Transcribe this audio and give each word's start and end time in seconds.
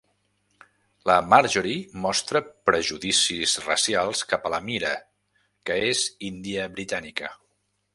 La 1.09 1.17
Marjorie 1.33 1.99
mostra 2.07 2.41
prejudicis 2.71 3.55
racials 3.69 4.27
cap 4.35 4.49
a 4.51 4.55
la 4.57 4.65
Meera, 4.71 4.97
que 5.71 5.81
és 5.95 6.07
índia 6.33 6.69
britànica. 6.79 7.37